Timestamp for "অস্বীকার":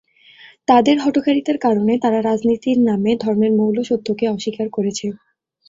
4.27-4.67